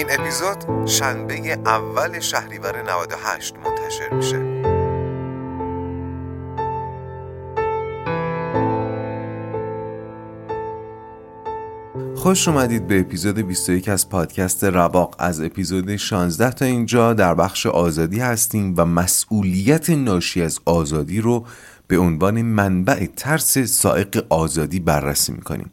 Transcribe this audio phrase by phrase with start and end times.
[0.00, 4.38] این اپیزود شنبه اول شهریور 98 منتشر میشه.
[12.16, 15.16] خوش اومدید به اپیزود 21 از پادکست رواق.
[15.18, 21.46] از اپیزود 16 تا اینجا در بخش آزادی هستیم و مسئولیت ناشی از آزادی رو
[21.86, 25.70] به عنوان منبع ترس سائق آزادی بررسی می‌کنیم.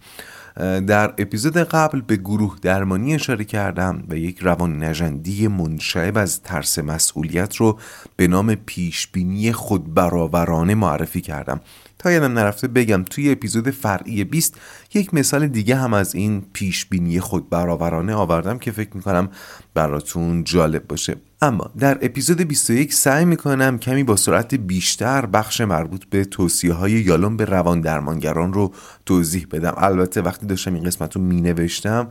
[0.87, 6.79] در اپیزود قبل به گروه درمانی اشاره کردم و یک روان نجندی منشعب از ترس
[6.79, 7.79] مسئولیت رو
[8.15, 11.61] به نام پیشبینی خودبراورانه معرفی کردم.
[11.99, 14.55] تا یادم نرفته بگم توی اپیزود فرعی 20
[14.93, 19.29] یک مثال دیگه هم از این پیش بینی خود برآورانه آوردم که فکر می‌کنم
[19.73, 21.15] براتون جالب باشه.
[21.41, 26.91] اما در اپیزود 21 سعی می‌کنم کمی با سرعت بیشتر بخش مربوط به توصیه های
[26.91, 28.73] یالوم به روان درمانگران رو
[29.05, 29.73] توضیح بدم.
[29.77, 32.07] البته وقتی داشتم این قسمت رو می نوشتم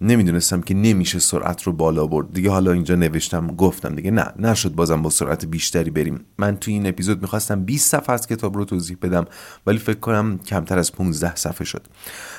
[0.00, 2.32] نمی‌دونستم که نمیشه سرعت رو بالا برد.
[2.32, 6.20] دیگه حالا اینجا نوشتم گفتم دیگه نه نشد بازم با سرعت بیشتری بریم.
[6.38, 9.24] من توی این اپیزود می‌خواستم 20 صفحه از کتاب رو توضیح بدم
[9.66, 11.86] ولی فکر کنم کمتر از 15 صفحه شد.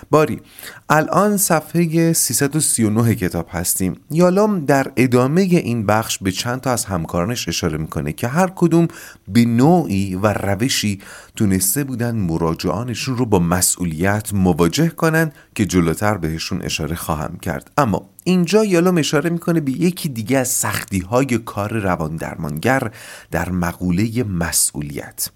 [0.10, 0.42] باری
[0.90, 3.96] الان صفحه 339 کتاب هستیم.
[4.12, 8.88] یالام در ادامه این بخش به چند تا از همکارانش اشاره می‌کنه که هر کدوم
[9.28, 11.00] به نوعی و روشی
[11.40, 17.72] تونسته بودن مراجعانشون رو با مسئولیت مواجه کنن که جلوتر بهشون اشاره خواهم کرد.
[17.78, 22.92] اما اینجا یالوم اشاره می‌کنه به یکی دیگه از سختی های کار روان درمانگر
[23.32, 25.30] در مقوله مسئولیت.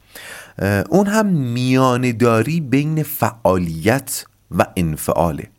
[0.90, 5.50] اون هم میانداری بین فعالیت و انفعاله.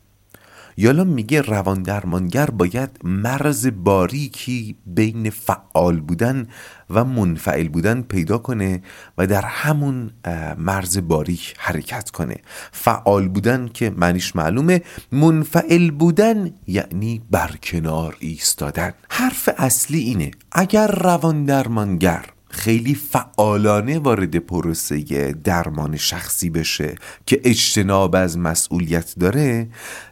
[0.77, 6.47] یالا میگه روان درمانگر باید مرز باریکی بین فعال بودن
[6.91, 8.83] و منفعل بودن پیدا کنه
[9.19, 10.11] و در همون
[10.59, 12.37] مرز باریک حرکت کنه.
[12.73, 18.93] فعال بودن که معنیش معلومه منفعل بودن یعنی برکنار ایستادن.
[19.09, 26.95] حرف اصلی اینه اگر روان درمانگر خیلی فعالانه وارد پروسه درمان شخصی بشه
[27.27, 29.69] که اجتناب از مسئولیت داره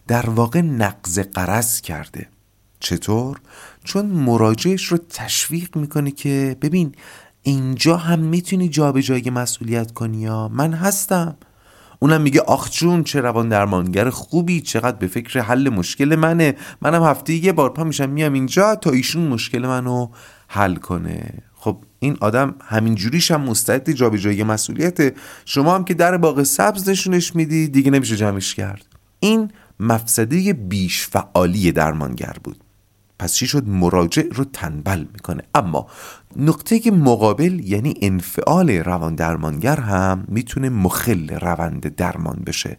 [0.07, 2.29] در واقع نقض قرض کرده.
[2.81, 3.41] چطور؟
[3.85, 6.95] چون مراجعش رو تشویق می‌کنه که ببین
[7.43, 11.37] اینجا هم می‌تونی جابجایی مسئولیت کنی یا؟ من هستم.
[11.99, 16.57] اونم میگه آخ جون چه روان درمانگر خوبی چقدر به فکر حل مشکل منه.
[16.81, 20.09] منم هفته یه بار پا میشم میام اینجا تا ایشون مشکل منو
[20.49, 21.35] حل کنه.
[22.03, 27.37] این آدم همین جوریش هم مستعد جابجایی مسئولیت شما هم که در باغ سبز نشونش
[27.37, 28.87] میدی دیگه نمیشه جمعش کرد.
[29.21, 32.57] این مفسده بیش فعالی درمانگر بود.
[33.19, 35.43] پس چی شد؟ مراجع رو تنبل می‌کنه.
[35.55, 35.87] اما
[36.37, 42.79] نقطه مقابل یعنی انفعال روان درمانگر هم می‌تونه مخل روند درمان بشه.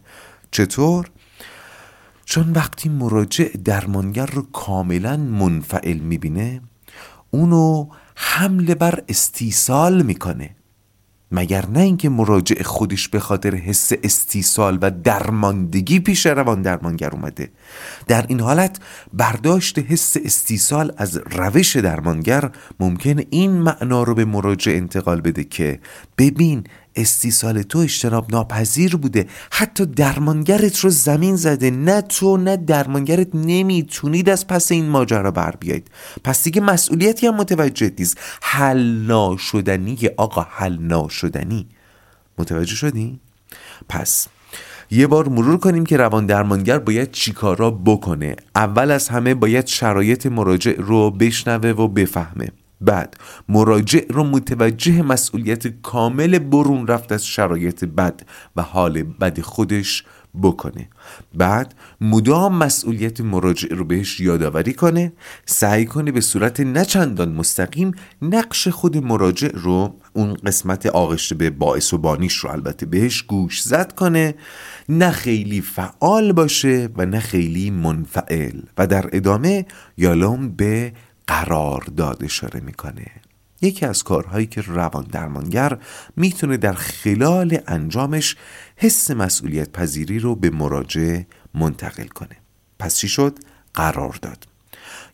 [0.50, 1.10] چطور؟
[2.24, 6.60] چون وقتی مراجع درمانگر رو کاملا منفعل می‌بینه
[7.30, 10.56] اونو حمله بر استیصال می‌کنه.
[11.32, 17.50] مگر نه اینکه مراجع خودش به خاطر حس استیصال و درماندگی پیش روان درمانگر اومده.
[18.06, 18.78] در این حالت
[19.12, 25.80] برداشت حس استیصال از روش درمانگر ممکن این معنا رو به مراجع انتقال بده که
[26.18, 26.64] ببین
[26.96, 29.26] استیصال تو اجتناب ناپذیر بوده.
[29.50, 31.70] حتی درمانگرت رو زمین زده.
[31.70, 35.90] نه تو نه درمانگرت نمی‌تونید از پس این ماجرا بر بیایید
[36.24, 38.18] پس دیگه مسئولیتی هم متوجه نیست.
[38.42, 41.66] حل ناشدنی آقا حل ناشدنی.
[42.38, 43.20] متوجه شدی؟
[43.88, 44.26] پس
[44.90, 48.36] یه بار مرور کنیم که روان درمانگر باید چیکارا بکنه.
[48.54, 52.48] اول از همه باید شرایط مراجع رو بشنوه و بفهمه.
[52.80, 53.16] بعد.
[53.48, 58.20] مراجع رو متوجه مسئولیت کامل برون رفت از شرایط بد
[58.56, 60.04] و حال بد خودش
[60.42, 60.88] بکنه.
[61.34, 65.12] بعد مدام مسئولیت مراجع رو بهش یادآوری کنه
[65.46, 67.92] سعی کنه به صورت نچندان مستقیم
[68.22, 73.62] نقش خود مراجع رو اون قسمت آغشته به باعث و بانیش رو البته بهش گوش
[73.62, 74.34] زد کنه.
[74.88, 78.60] نه خیلی فعال باشه و نه خیلی منفعل.
[78.78, 79.66] و در ادامه
[79.96, 80.92] یالوم به
[81.26, 83.06] قرارداد اشاره می‌کنه.
[83.62, 85.78] یکی از کارهایی که روان درمانگر
[86.16, 88.36] می‌تونه در خلال انجامش
[88.76, 91.20] حس مسئولیت پذیری رو به مراجع
[91.54, 92.36] منتقل کنه.
[92.78, 93.38] پس چی شد؟
[93.74, 94.46] قرار داد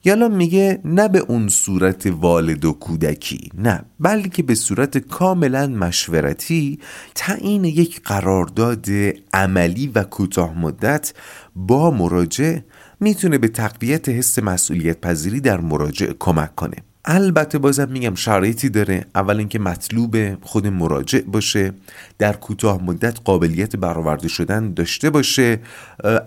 [0.05, 6.79] یالا میگه نه به اون صورت والد و کودکی نه بلکه به صورت کاملا مشورتی
[7.15, 8.87] تعیین یک قرارداد
[9.35, 11.13] عملی و کوتاه مدت
[11.57, 12.59] با مراجع
[13.01, 16.77] می‌تونه به تقویت حس مسئولیت پذیری در مراجع کمک کنه.
[17.05, 19.05] البته بازم میگم شرایطی داره.
[19.15, 21.73] اول اینکه مطلوب خود مراجع باشه
[22.19, 25.61] در کوتاه مدت قابلیت برآورده شدن داشته باشه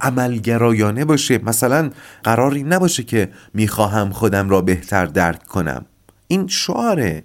[0.02, 1.38] عملگرایانه باشه.
[1.38, 1.90] مثلا
[2.24, 5.86] قراری نباشه که می‌خواهم خودم را بهتر درک کنم.
[6.28, 7.24] این شعاره.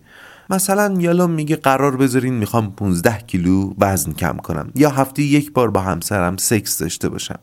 [0.51, 5.71] مثلا یالا میگه قرار بذارین می‌خوام 15 کیلو وزن کم کنم یا هفته یک بار
[5.71, 7.39] با همسرم سکس داشته باشم.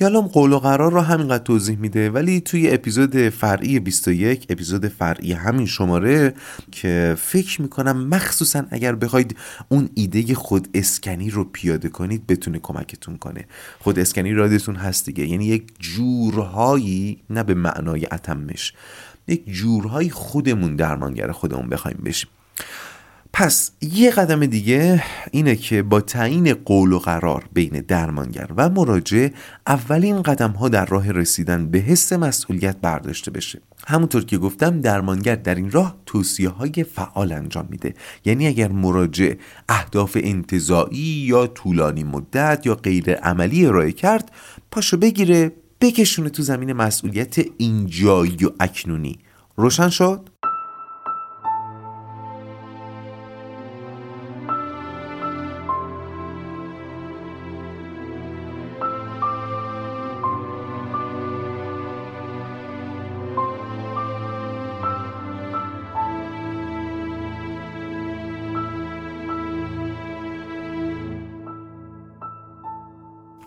[0.00, 5.32] یالام قول و قرار رو همینقدر توضیح میده ولی توی اپیزود فرعی 21 اپیزود فرعی
[5.32, 6.34] همین شماره
[6.72, 9.36] که فکر می‌کنم مخصوصا اگر بخواید
[9.68, 13.44] اون ایده خود اسکنی رو پیاده کنید بتونه کمکتون کنه.
[13.80, 18.72] خود اسکنی رادتون هست دیگه یعنی یک جورهایی نه به معنای اتمش
[19.28, 22.30] یک جورهایی خودمون درمانگر خودمون بخوایم بشیم.
[23.32, 29.28] پس یه قدم دیگه اینه که با تعیین قول و قرار بین درمانگر و مراجع
[29.66, 33.60] اولین قدم ها در راه رسیدن به حس مسئولیت برداشته بشه.
[33.86, 37.94] همونطور که گفتم درمانگر در این راه توصیه های فعال انجام میده.
[38.24, 39.34] یعنی اگر مراجع
[39.68, 44.30] اهداف انتظایی یا طولانی مدت یا غیر عملی ارائه کرد
[44.70, 49.18] پاشو بگیره بکشونه تو زمین مسئولیت اینجایی و اکنونی.
[49.56, 50.29] روشن شد؟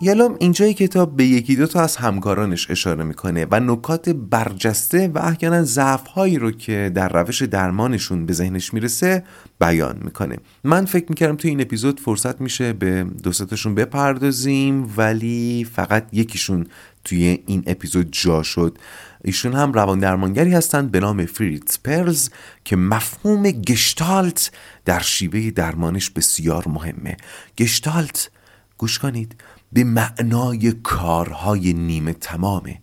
[0.04, 5.18] یالوم اینجای کتاب به یکی دو تا از همکارانش اشاره می‌کنه و نکات برجسته و
[5.18, 9.24] احیانا ضعف هایی رو که در روش درمانشون به ذهنش می‌رسه
[9.60, 10.38] بیان می‌کنه.
[10.64, 16.68] من فکر می‌کردم توی این اپیزود فرصت میشه به دوستاتشون بپردازیم ولی فقط یکیشون
[17.04, 18.78] توی این اپیزود جا شد.
[19.24, 22.30] ایشون هم روان درمانگری هستند به نام فریتز پرز
[22.66, 24.52] که مفهوم گشتالت
[24.86, 27.18] در شیوه درمانش بسیار مهمه.
[27.58, 28.30] گشتالت
[28.78, 29.36] گوش کنید.
[29.74, 32.82] به معنای کارهای نیمه تمامه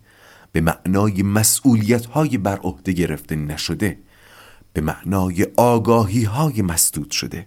[0.52, 3.98] به معنای مسئولیت های بر عهده گرفته نشده
[4.72, 7.46] به معنای آگاهی های مسدود شده.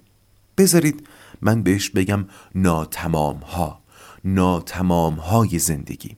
[0.57, 1.07] بذارید
[1.41, 2.25] من بهش بگم
[2.55, 3.81] ناتمام ها
[4.23, 6.17] ناتمام های زندگی.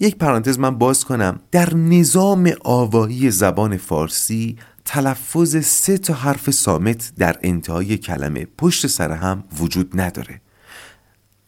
[0.00, 1.40] یک پرانتز من باز کنم.
[1.50, 9.12] در نظام آوایی زبان فارسی تلفظ سه تا حرف سامت در انتهای کلمه پشت سر
[9.12, 10.40] هم وجود نداره.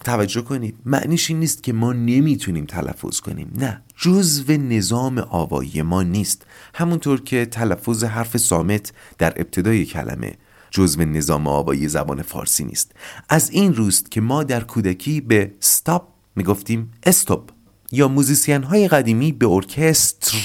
[0.04, 0.76] توجه کنید.
[0.86, 3.52] معنیش این نیست که ما نمی‌تونیم تلفظ کنیم.
[3.56, 6.46] نه جزو نظام آوایی ما نیست.
[6.74, 10.34] همونطور که تلفظ حرف صامت در ابتدای کلمه
[10.70, 12.92] جزو نظام آوایی زبان فارسی نیست.
[13.28, 16.92] از این روست که ما در کودکی به stop می‌گفتیم.
[17.02, 17.50] استوپ
[17.92, 20.36] یا موزیسین های قدیمی به ارکستر.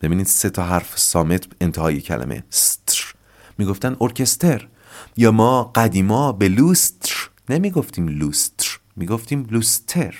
[0.00, 3.14] ببینید سه تا حرف صامت انتهای کلمه ستر
[3.58, 4.68] می‌گفتن ارکستر.
[5.16, 7.30] یا ما قدیما به لوستر.
[7.50, 10.14] نمی گفتیم لوستر می گفتیم لوستر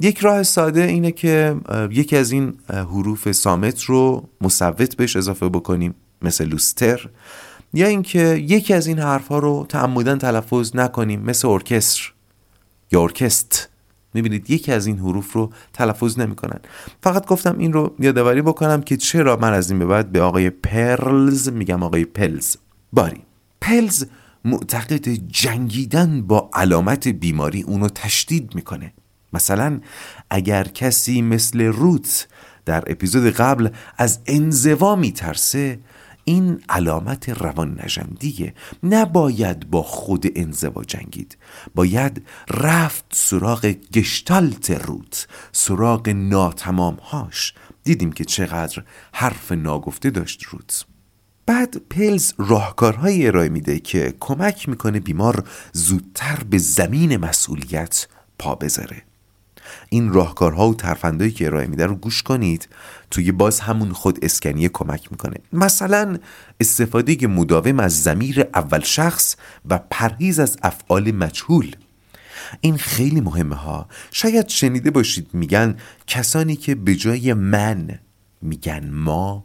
[0.00, 1.56] یک راه ساده اینه که
[1.90, 7.08] یکی از این حروف صامت رو مصوت بهش اضافه بکنیم مثل لوستر
[7.74, 12.12] یا اینکه یکی از این حرف ها رو تعمداً تلفظ نکنیم مثل ارکستر.
[12.92, 13.68] یا ارکست.
[14.14, 16.60] می‌بینید یکی از این حروف رو تلفظ نمی‌کنن.
[17.02, 20.50] فقط گفتم این رو یادآوری بکنم که چرا من از این به بعد به آقای
[20.50, 22.56] پرلز میگم آقای پلز.
[22.92, 23.22] باری.
[23.60, 24.04] پلز
[24.44, 28.92] معتقد جنگیدن با علامت بیماری اونو تشدید می‌کنه.
[29.32, 29.80] مثلا
[30.30, 32.28] اگر کسی مثل روت
[32.64, 33.68] در اپیزود قبل
[33.98, 35.80] از انزوا میترسه
[36.24, 41.36] این علامت روان نجندیه نباید با خود انزوا جنگید.
[41.74, 48.82] باید رفت سراغ گشتالت روت سراغ ناتمام هاش دیدیم که چقدر
[49.12, 50.84] حرف ناگفته داشت روت.
[51.46, 58.06] بعد پلز راهکارهایی ارائه میده که کمک می‌کنه بیمار زودتر به زمین مسئولیت
[58.38, 59.02] پا بذاره.
[59.88, 62.68] این راهکارها و ترفندهایی که ارائه میده رو گوش کنید.
[63.10, 65.36] توی باز همون خود اسکنیه کمک می‌کنه.
[65.52, 66.18] مثلا
[66.60, 69.36] استفاده مداوم از زمیر اول شخص
[69.70, 71.76] و پرهیز از افعال مجهول.
[72.60, 73.88] این خیلی مهمه ها.
[74.10, 77.98] شاید شنیده باشید میگن کسانی که به جای من
[78.42, 79.44] میگن ما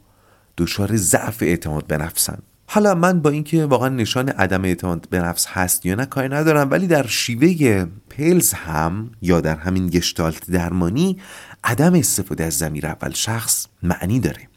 [0.58, 2.38] دچار ضعف اعتماد به نفسن
[2.70, 6.72] حالا من با اینکه واقعا نشان عدم اعتماد به نفس هست یا نه کاری ندارم
[6.72, 11.18] ولی در شیوه پلز هم یا در همین گشتالت درمانی
[11.64, 14.48] عدم استفاده از زمیر اول شخص معنی داره.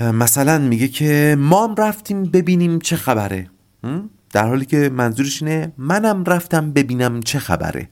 [0.00, 3.50] مثلا میگه که ما هم رفتیم ببینیم چه خبره.
[4.32, 7.88] در حالی که منظورش اینه منم رفتم ببینم چه خبره.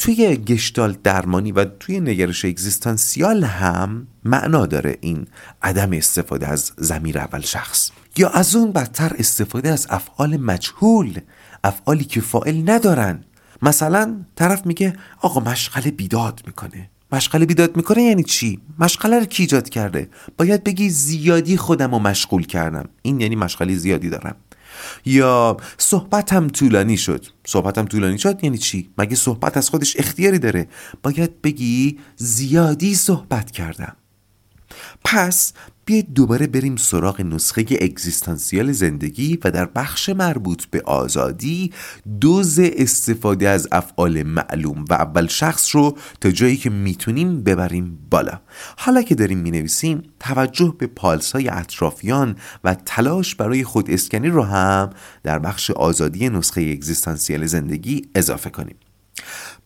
[0.00, 5.26] توی گشتال درمانی و توی نگرش اگزیستانسیال هم معنا داره این
[5.62, 7.90] عدم استفاده از زمیر اول شخص.
[8.16, 11.20] یا از اون بدتر استفاده از افعال مجهول
[11.64, 13.24] افعالی که فائل ندارن.
[13.62, 16.90] مثلا طرف میگه آقا مشغله بیداد می‌کنه.
[17.12, 21.98] مشغله بیداد می‌کنه یعنی چی؟ مشغله رو کی ایجاد کرده؟ باید بگی زیادی خودم رو
[21.98, 22.88] مشغول کردم.
[23.02, 24.36] این یعنی مشغله زیادی دارم.
[25.04, 27.26] یا صحبتم طولانی شد.
[27.46, 30.68] صحبتم طولانی شد یعنی چی؟ مگه صحبت از خودش اختیاری داره؟
[31.02, 33.96] باید بگی زیادی صحبت کردم.
[35.04, 35.52] پس
[35.90, 41.72] بیاید دوباره بریم سراغ نسخه اگزیستانسیال زندگی و در بخش مربوط به آزادی
[42.20, 48.40] دوز استفاده از افعال معلوم و اول شخص رو تا جایی که می‌تونیم ببریم بالا.
[48.76, 54.42] حالا که داریم می‌نویسیم توجه به پالس های اطرافیان و تلاش برای خود اسکنی رو
[54.42, 54.90] هم
[55.22, 58.76] در بخش آزادی نسخه اگزیستانسیال زندگی اضافه کنیم.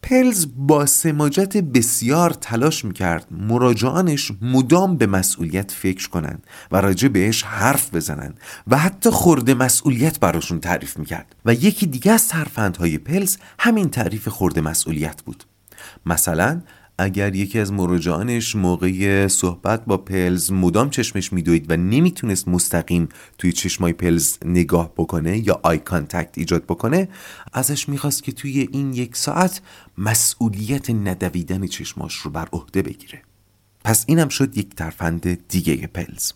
[0.03, 7.43] پلز با سماجت بسیار تلاش می‌کرد مراجعانش مدام به مسئولیت فکر کنند و راجع بهش
[7.43, 8.35] حرف بزنن
[8.67, 11.35] و حتی خورده مسئولیت براشون تعریف می‌کرد.
[11.45, 15.45] و یکی دیگه از ترفندهای پلز همین تعریف خورده مسئولیت بود.
[16.07, 16.61] مثلا
[16.99, 23.09] اگر یکی از مراجعانش موقع صحبت با پلز مدام چشمش میدوید و نمی‌تونست مستقیم
[23.39, 27.09] توی چشمای پلز نگاه بکنه یا eye contact ایجاد بکنه
[27.53, 29.61] ازش می‌خواست که توی این یک ساعت
[29.99, 33.23] مسئولیت ندزدیدن چشماش رو بر عهده بگیره.
[33.85, 36.33] پس اینم شد یک ترفند دیگه پلز.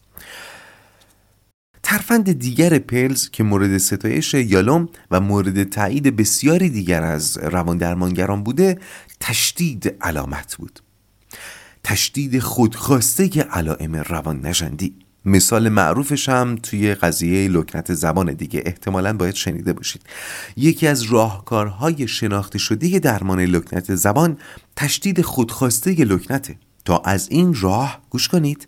[1.82, 8.42] ترفند دیگر پلز که مورد ستایش یالوم و مورد تایید بسیاری دیگر از روان درمانگران
[8.42, 8.78] بوده
[9.20, 10.80] تشدید علامت بود.
[11.84, 14.94] تشدید خودخواسته علائم روان نژندی
[15.24, 18.62] مثال معروفش هم توی قضیه لکنت زبان دیگه.
[18.66, 20.02] احتمالا باید شنیده باشید.
[20.56, 24.38] یکی از راهکارهای شناخته شده درمان لکنت زبان
[24.76, 26.56] تشدید خودخواسته لکنته.
[26.84, 28.66] تا از این راه گوش کنید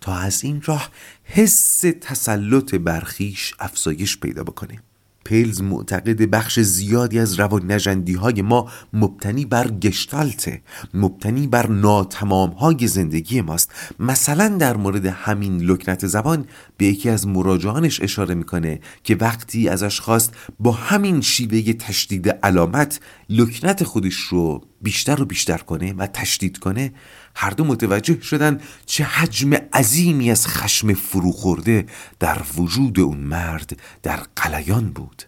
[0.00, 0.90] تا از این راه
[1.24, 4.78] حس تسلط برخیش افزایش پیدا بکنه.
[5.24, 10.62] پیلز معتقد بخش زیادی از روان نجندی های ما مبتنی بر گشتالته
[10.94, 13.70] مبتنی بر ناتمام های زندگی ماست.
[13.98, 20.00] مثلا در مورد همین لکنت زبان به یکی از مراجعانش اشاره می‌کنه که وقتی ازش
[20.00, 26.58] خواست با همین شیوه تشدید علامت لکنت خودش رو بیشتر و بیشتر کنه و تشدید
[26.58, 26.92] کنه
[27.34, 31.86] هر دو متوجه شدن چه حجم عظیمی از خشم فروخورده
[32.20, 35.22] در وجود اون مرد در قلیان بود.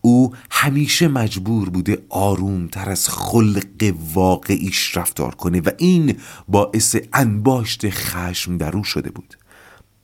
[0.00, 6.16] او همیشه مجبور بوده آرومتر از خلق واقعیش رفتار کنه و این
[6.48, 9.38] باعث انباشت خشم در او شده بود.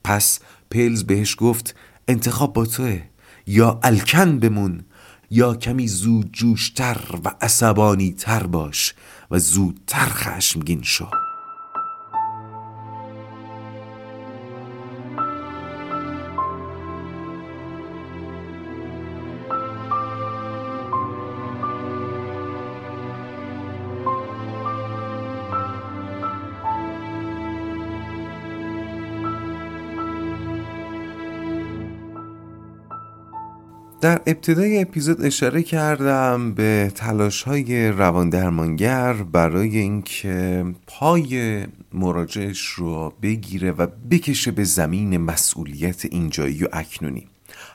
[0.03, 0.39] پس
[0.71, 1.75] پلز بهش گفت
[2.07, 3.01] انتخاب با توه
[3.47, 4.83] یا الکن بمون
[5.31, 8.93] یا کمی زود جوشتر و عصبانی تر باش.
[9.31, 11.07] و زودتر خشمگین شو.
[34.01, 41.63] در ابتدای اپیزود اشاره کردم به تلاش های روان درمانگر برای اینکه پای
[41.93, 47.27] مراجعش رو بگیره و بکشه به زمین مسئولیت اینجایی و اکنونی.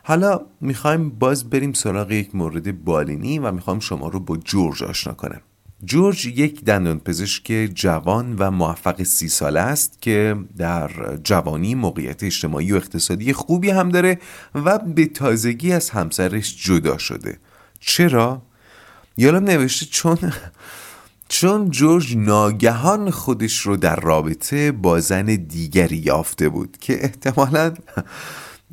[0.02, 5.14] حالا می‌خوایم باز بریم سراغ یک مورد بالینی و می‌خوایم شما رو با جورج آشنا
[5.14, 5.40] کنم.
[5.84, 10.90] جورج یک دندان پزشک جوان و موفق سی ساله است که در
[11.24, 14.18] جوانی موقعیت اجتماعی و اقتصادی خوبی هم داره
[14.54, 17.38] و به تازگی از همسرش جدا شده
[17.80, 18.42] چرا؟
[19.16, 20.18] یالم نوشته چون
[21.28, 27.74] چون جورج ناگهان خودش رو در رابطه با زن دیگری یافته بود که احتمالا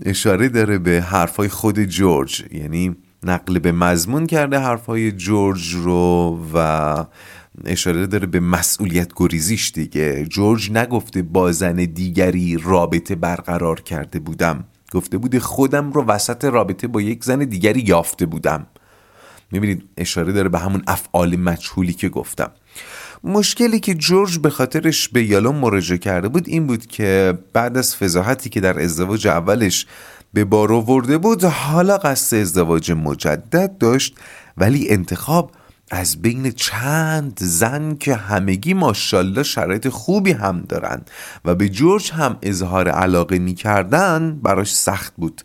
[0.05, 7.05] اشاره داره به حرفای خود جورج یعنی نقل به مضمون کرده حرفای جورج رو و
[7.65, 10.25] اشاره داره به مسئولیت گریزیش دیگه.
[10.25, 14.63] جورج نگفته با زن دیگری رابطه برقرار کرده بودم.
[14.91, 18.67] گفته بوده خودم رو وسط رابطه با یک زن دیگری یافته بودم.
[19.51, 22.51] می‌بینید اشاره داره به همون افعال مجهولی که گفتم.
[23.23, 27.95] مشکلی که جورج به خاطرش به یالوم مراجعه کرده بود این بود که بعد از
[27.95, 29.85] فضاحتی که در ازدواج اولش
[30.33, 34.15] به بار آورده بود حالا قصد ازدواج مجدد داشت
[34.57, 35.51] ولی انتخاب
[35.91, 41.01] از بین چند زن که همگی ماشاءالله شرایط خوبی هم دارن
[41.45, 45.41] و به جورج هم اظهار علاقه می‌کردن براش سخت بود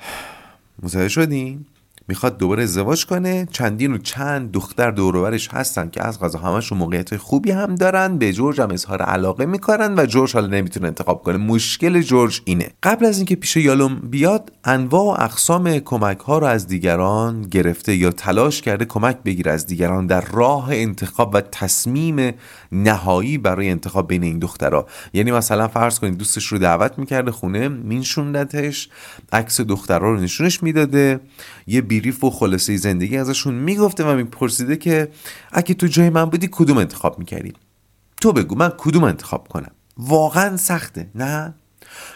[0.82, 1.66] متوجه شدیم؟
[2.10, 3.48] می‌خواد دوباره ازدواج کنه.
[3.50, 8.18] چندین و چند دختر دوروبرش هستن که از غذا همشون موقعیت خوبی هم دارن.
[8.18, 11.36] به جورج هم اظهار علاقه می‌کنن و جورج حالا نمی‌تونه انتخاب کنه.
[11.36, 12.70] مشکل جورج اینه.
[12.82, 17.96] قبل از اینکه پیش یالوم بیاد انواع و اقسام کمک ها رو از دیگران گرفته
[17.96, 22.34] یا تلاش کرده کمک بگیره از دیگران در راه انتخاب و تصمیم
[22.72, 24.86] نهایی برای انتخاب بین این دخترها.
[25.12, 28.88] یعنی مثلا فرض کنید دوستش رو دعوت می‌کرده خونه مینشوندتش
[29.32, 31.20] عکس دخترها رو نشونش می‌داده
[31.66, 35.08] یه بیریف و خلاصه زندگی ازشون می‌گفته و میپرسیده که
[35.52, 37.52] اگه تو جای من بودی کدوم انتخاب می‌کردی؟
[38.20, 41.54] تو بگو من کدوم انتخاب کنم؟ واقعا سخته نه؟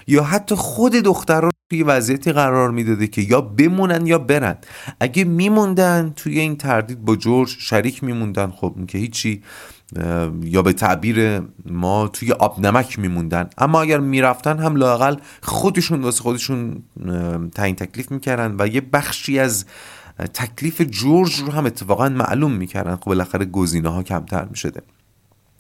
[0.07, 4.59] یا حتی خود دختر رو توی وضعیتی قرار می‌داده که یا بمونن یا برن.
[5.01, 9.43] اگه میموندن توی این تردید با جورج شریک میموندن خب که هیچی.
[10.43, 13.51] یا به تعبیر ما توی آب نمک میموندن.
[13.59, 16.83] اما اگر می‌رفتن هم لاقل خودشون واسه خودشون
[17.55, 19.65] تعیین تکلیف می‌کردن و یه بخشی از
[20.35, 22.97] تکلیف جورج رو هم اتفاقا معلوم می‌کردن.
[22.97, 24.83] خب بالاخره گزینه ها کمتر می‌شده.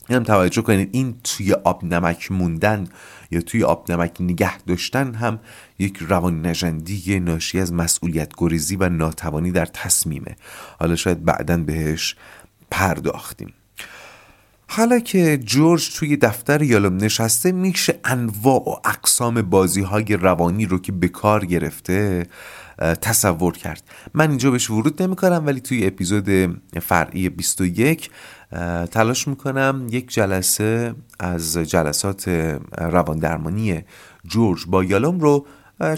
[0.08, 2.86] این هم توجه کنید این توی آب نمک موندن
[3.30, 5.38] یا توی آب نمک نگه داشتن هم
[5.78, 10.36] یک روان نجندی ناشی از مسئولیت گریزی و ناتوانی در تصمیمه.
[10.80, 12.16] حالا شاید بعدا بهش
[12.70, 13.52] پرداختیم.
[14.68, 20.78] حالا که جورج توی دفتر یالوم نشسته میشه انواع و اقسام بازی های روانی رو
[20.78, 22.26] که به کار گرفته
[22.78, 23.82] تصور کرد.
[24.14, 26.28] من اینجا بهش ورود نمی کنم ولی توی اپیزود
[26.82, 28.10] فرعی 21
[28.90, 32.28] تلاش می‌کنم یک جلسه از جلسات
[32.78, 33.84] روان درمانی
[34.26, 35.46] جورج با یالوم رو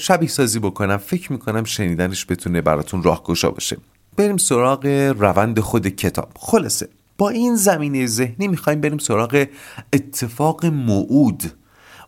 [0.00, 0.96] شبیه سازی بکنم.
[0.96, 3.76] فکر می‌کنم شنیدنش بتونه براتون راهگشا باشه.
[4.16, 4.87] بریم سراغ
[5.18, 6.29] روند خود کتاب.
[6.37, 9.46] خلاصه با این زمینه ذهنی می‌خوایم بریم سراغ
[9.92, 11.42] اتفاق موعود.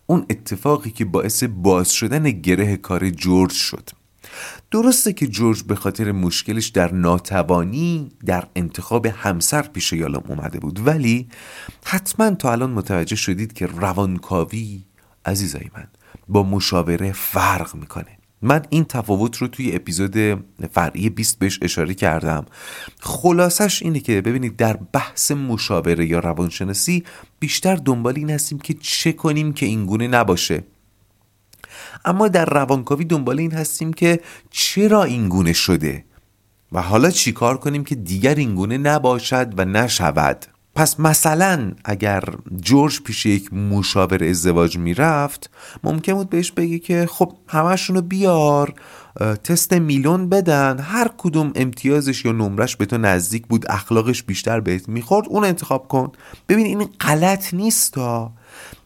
[0.07, 3.91] اون اتفاقی که باعث باز شدن گره کار جورج شد.
[4.71, 10.87] درسته که جورج به خاطر مشکلش در ناتوانی در انتخاب همسر پیش یالوم اومده بود.
[10.87, 11.29] ولی
[11.85, 14.85] حتما تا الان متوجه شدید که روانکاوی
[15.25, 15.87] عزیزای من
[16.29, 18.18] با مشاوره فرق می‌کنه.
[18.43, 22.47] من این تفاوت رو توی اپیزود فرعی 20 بهش اشاره کردم.
[23.01, 27.05] خلاصش اینه که ببینید در بحث مشاوره یا روانشناسی
[27.41, 30.65] بیشتر دنبال این هستیم که چه کنیم که اینگونه نباشه.
[32.05, 34.21] اما در روانکاوی دنبال این هستیم که
[34.51, 36.05] چرا اینگونه شده
[36.73, 40.47] و حالا چیکار کنیم که دیگر اینگونه نباشد و نشود.
[40.79, 42.25] پس مثلا اگر
[42.61, 45.51] جورج پیش یک مشاور ازدواج می‌رفت
[45.85, 48.75] ممکن بود بهش بگی که خب همشونو بیار
[49.45, 54.89] تست میلون بدن هر کدوم امتیازش یا نمرش به تو نزدیک بود اخلاقش بیشتر بهت
[54.89, 56.13] می‌خورد اون انتخاب کن.
[56.49, 57.95] ببین این غلط نیست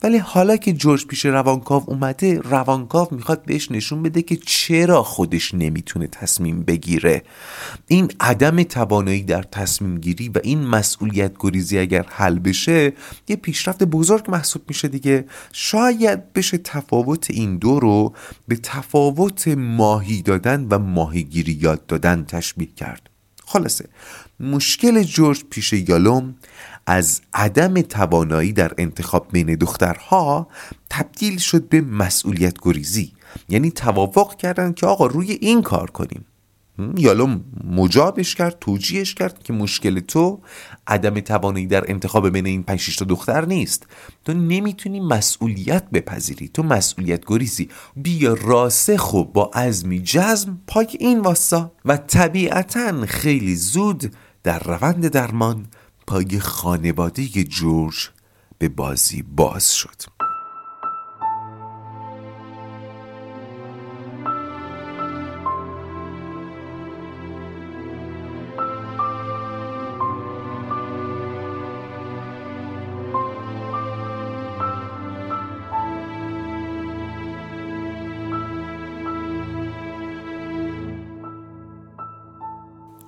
[0.03, 5.55] ولی حالا که جورج پیش روانکاو اومده روانکاو می‌خواد بهش نشون بده که چرا خودش
[5.55, 7.23] نمی‌تونه تصمیم بگیره.
[7.87, 12.93] این عدم توانایی در تصمیم گیری و این مسئولیت گریزی اگر حل بشه
[13.29, 15.25] یه پیشرفت بزرگ محسوب میشه دیگه.
[15.53, 18.15] شاید بشه تفاوت این دو رو
[18.49, 23.11] به تفاوت ماهی دادن و ماهیگیری یاد دادن تشبیه کرد.
[23.47, 23.89] خلاصه
[24.41, 26.35] مشکل جورج پیش یالوم
[26.87, 30.49] از عدم توانایی در انتخاب بین دخترها
[30.91, 33.13] تبدیل شد به مسئولیت گریزی.
[33.49, 36.25] یعنی توافق کردن که آقا روی این کار کنیم.
[36.97, 40.41] یالو مجابش کرد توجیهش کرد که مشکل تو
[40.87, 43.87] عدم توانایی در انتخاب بین این 5 تا دختر نیست.
[44.25, 46.49] تو نمی‌تونی مسئولیت بپذیری.
[46.49, 47.69] تو مسئولیت گریزی.
[47.97, 51.73] بیا راسخ و با عزمی جزم پای این واسا.
[51.85, 55.67] و طبیعتا خیلی زود در روند درمان
[56.07, 58.11] پای خانواده جورج
[58.59, 60.12] به بازی باز شد.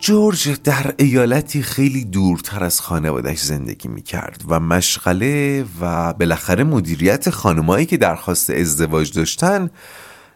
[0.05, 7.31] جورج در ایالتی خیلی دورتر از خانوادش زندگی می کرد و مشغله و بالاخره مدیریت
[7.31, 9.71] خانمایی که درخواست ازدواج داشتن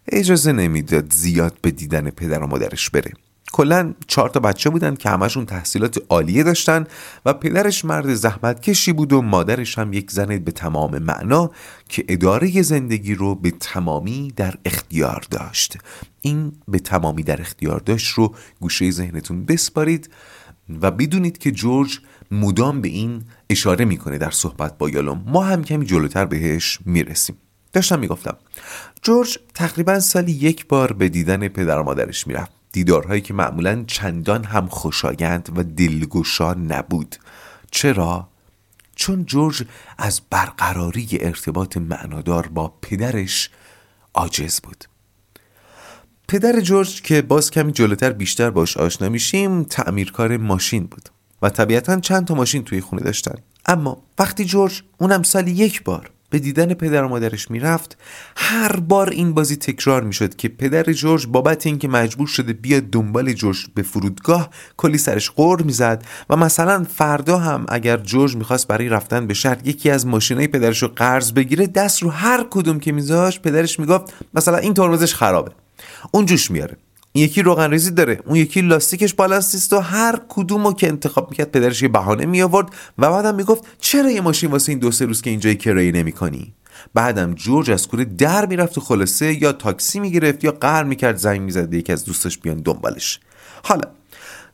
[0.08, 3.12] اجازه نمی‌داد زیاد به دیدن پدر و مادرش بره.
[3.52, 6.86] کلا چهار تا بچه بودن که همشون تحصیلات عالیه داشتن
[7.26, 11.50] و پدرش مرد زحمت کشی بود و مادرش هم یک زن به تمام معنا
[11.88, 15.78] که اداره زندگی رو به تمامی در اختیار داشت.
[16.20, 20.10] این به تمامی در اختیار داشت رو گوشه ذهنتون بسپارید
[20.82, 25.24] و بدونید که جورج مدام به این اشاره می‌کنه در صحبت با یالوم.
[25.26, 27.36] ما هم کمی جلوتر بهش می‌رسیم.
[27.72, 28.36] داشتم می‌گفتم
[29.02, 32.57] جورج تقریبا سالی یک بار به دیدن پدر و مادرش می‌رفت.
[32.72, 37.16] دیدارهایی که معمولا چندان هم خوشایند و دلگشا نبود.
[37.70, 38.28] چرا؟
[38.96, 39.64] چون جورج
[39.98, 43.50] از برقراری ارتباط معنادار با پدرش
[44.14, 44.84] عاجز بود.
[46.28, 51.08] پدر جورج که باز کمی جلوتر بیشتر باش آشنا میشیم تعمیرکار ماشین بود
[51.42, 53.34] و طبیعتا چند تا ماشین توی خونه داشتن.
[53.66, 57.98] اما وقتی جورج اونم سالی یک بار به دیدن پدر و مادرش می‌رفت.
[58.36, 63.32] هر بار این بازی تکرار می‌شد که پدر جورج بابت اینکه مجبور شده بیاد دنبال
[63.32, 68.88] جورج به فرودگاه کلی سرش قور می‌زد و مثلا فردا هم اگر جورج می‌خواست برای
[68.88, 72.92] رفتن به شهر یکی از ماشینای پدرش رو قرض بگیره دست رو هر کدوم که
[72.92, 75.52] میذاش پدرش می‌گفت مثلا این ترمزش خرابه.
[76.10, 76.76] اون جوش میاره.
[77.18, 78.20] یکی روغن ریزی داره.
[78.26, 82.68] اون یکی لاستیکش بالاست و هر کدومو که انتخاب می‌کرد پدرش یه بهانه می آورد
[82.98, 86.54] و بعدم می‌گفت چرا یه ماشین واسه این دو سه روز که اینجای کرایه نمی‌کنی؟
[86.94, 91.40] بعدم جورج از کوره در می‌رفت و خلاصه یا تاکسی می‌گرفت یا قهر می‌کرد زنگ
[91.40, 93.20] می‌زد یکی از دوستش بیان دنبالش.
[93.64, 93.88] حالا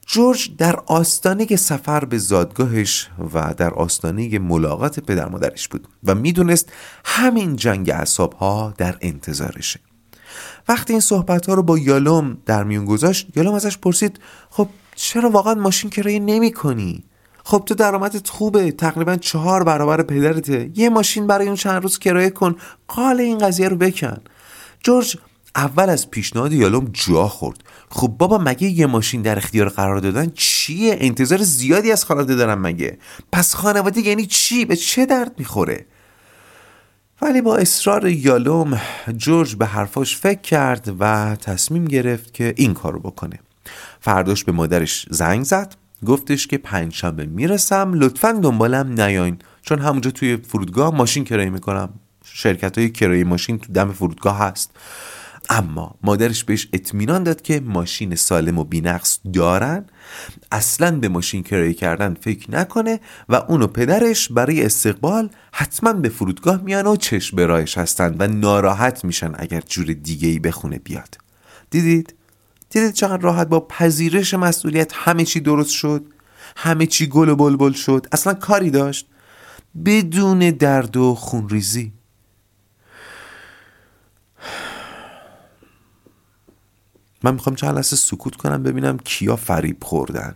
[0.06, 6.72] جورج در آستانه سفر به زادگاهش و در آستانه ملاقات پدر مادرش بود و می‌دونست
[7.04, 9.80] همین جنگ اعصاب ها در انتظارشه.
[10.68, 15.30] وقتی این صحبت ها رو با یالوم در میون گذاشت یالوم ازش پرسید خب چرا
[15.30, 17.04] واقعا ماشین کرایه نمی کنی؟
[17.44, 20.70] خب تو درآمدت خوبه تقریبا چهار برابر پدرته.
[20.74, 22.56] یه ماشین برای اون چند روز کرایه کن
[22.88, 24.16] قال این قضیه رو بکن.
[24.82, 25.16] جورج
[25.56, 27.58] اول از پیشنهاد یالوم جا خورد.
[27.90, 32.60] خب بابا مگه یه ماشین در اختیار قرار دادن چیه؟ انتظار زیادی از خانواده دارم
[32.60, 32.98] مگه؟
[33.32, 35.86] پس خانواده یعنی چی؟ به چه درد می‌خوره؟
[37.24, 38.80] ولی با اصرار یالوم
[39.16, 43.38] جورج به حرفاش فکر کرد و تصمیم گرفت که این کارو بکنه.
[44.00, 45.74] فرداش به مادرش زنگ زد
[46.06, 49.38] گفتش که پنجشنبه می‌رسم لطفا دنبالم نیاین.
[49.62, 51.88] چون همونجا توی فرودگاه ماشین کرایه می‌کنم.
[52.24, 54.70] شرکت های کرایه ماشین تو دم فرودگاه هست.
[55.50, 59.84] اما مادرش بهش اطمینان داد که ماشین سالم و بینقص دارن
[60.52, 66.08] اصلا به ماشین کرایه کردن فکر نکنه و اون و پدرش برای استقبال حتما به
[66.08, 71.18] فرودگاه میان و چشم برایش هستن و ناراحت میشن اگر جور دیگه ای بخونه بیاد
[71.70, 72.14] دیدید؟
[72.70, 76.04] دیدید چقدر راحت با پذیرش مسئولیت همه چی درست شد؟
[76.56, 79.06] همه چی گل و بلبل شد؟ اصلا کاری داشت؟
[79.84, 81.92] بدون درد و خونریزی
[87.24, 90.34] من می‌خوام چند لحظه سکوت کنم ببینم کیا فریب خوردن.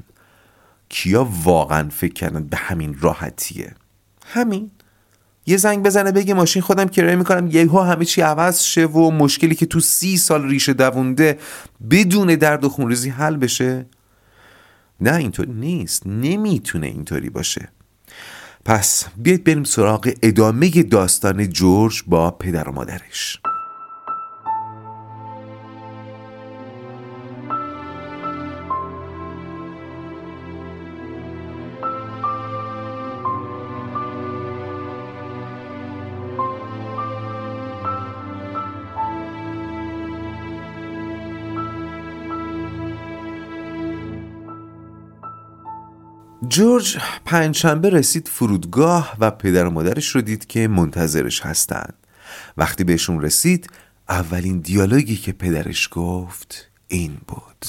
[0.89, 3.75] کیا واقعا فکر کردن به همین راحتیه.
[4.27, 4.71] همین.
[5.47, 7.47] یه زنگ بزنه بگه ماشین خودم کرایه می‌کنم.
[7.47, 11.39] یهو همه چی عوض شه و مشکلی که تو سی سال ریشه دوونده
[11.91, 13.87] بدون درد و خونریزی حل بشه.
[15.01, 16.07] نه اینطوری نیست.
[16.07, 17.69] نمی‌تونه اینطوری باشه.
[18.65, 23.41] پس بیاید بریم سراغ ادامه داستان جورج با پدر و مادرش.
[46.49, 51.95] جورج پنجشنبه رسید فرودگاه و پدر و مادرش رو دید که منتظرش هستند.
[52.57, 53.71] وقتی بهشون رسید
[54.09, 57.67] اولین دیالوگی که پدرش گفت این بود.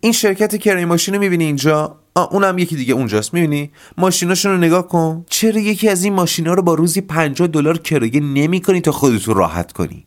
[0.00, 1.96] این شرکت کرایه ماشین رو می‌بینی اینجا؟
[2.30, 5.24] اونم یکی دیگه اونجاست می‌بینی؟ ماشیناشون رو نگاه کن.
[5.28, 9.72] چرا یکی از این ماشینا رو با روزی 50 دلار کرایه نمی‌کنی تا خودتو راحت
[9.72, 10.06] کنی؟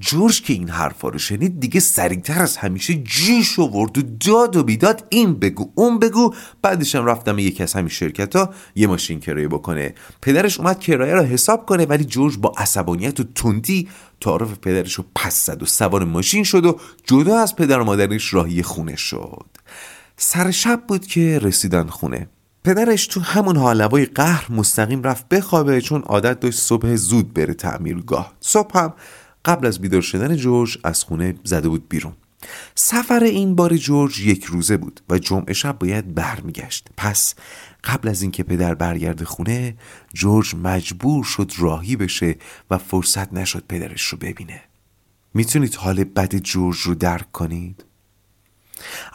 [0.00, 4.62] جورج که این حرفا رو شنید دیگه سریعتر از همیشه جیش آورد و داد و
[4.62, 5.06] بیداد.
[5.10, 6.34] این بگو اون بگو.
[6.62, 9.94] بعدشم رفتم یکی از همین شرکت ها یه ماشین کرایه بکنه.
[10.22, 13.88] پدرش اومد کرایه رو حساب کنه ولی جورج با عصبانیت و تندی
[14.20, 18.34] تعارف پدرش رو پس زد و سوار ماشین شد و جدا از پدر و مادرش
[18.34, 19.46] راهی خونه شد.
[20.16, 22.28] سر شب بود که رسیدن خونه.
[22.64, 28.32] پدرش تو همون حالوای قهر مستقیم رفت بخوابه چون عادت داشت صبح زود بره تعمیرگاه.
[28.40, 28.92] صبح هم
[29.44, 32.12] قبل از بیدار شدن جورج از خونه زده بود بیرون.
[32.74, 36.88] سفر این بار جورج یک روزه بود و جمعه شب باید برمیگشت.
[36.96, 37.34] پس
[37.84, 39.76] قبل از اینکه پدر برگرده خونه
[40.14, 42.36] جورج مجبور شد راهی بشه
[42.70, 44.60] و فرصت نشد پدرش رو ببینه.
[45.34, 47.84] می‌تونید حال بد جورج رو درک کنید؟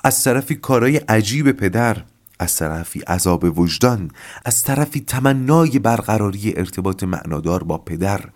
[0.03, 2.03] از طرفی کارای عجیب پدر
[2.39, 4.11] از طرفی عذاب وجدان
[4.45, 8.29] از طرفی تمنای برقراری ارتباط معنادار با پدر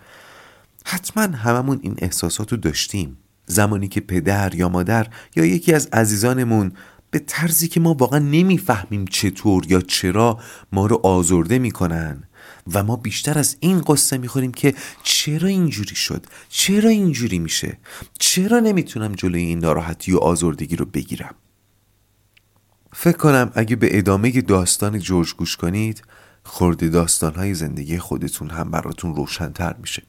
[0.86, 3.17] حتما هممون این احساسات رو داشتیم.
[3.46, 6.72] زمانی که پدر یا مادر یا یکی از عزیزانمون
[7.12, 10.39] به طرزی که ما واقعا نمی‌فهمیم چطور یا چرا
[10.72, 12.24] ما رو آزرده می‌کنن
[12.74, 17.78] و ما بیشتر از این قصه می‌خوریم که چرا اینجوری شد؟ چرا اینجوری میشه؟
[18.19, 21.36] چرا نمی‌تونم جلوی این ناراحتی و آزردگی رو بگیرم؟
[22.93, 26.04] فکر کنم اگه به ادامه داستان جورج گوش کنید
[26.43, 30.04] خورده داستانهای زندگی خودتون هم براتون روشنتر میشه.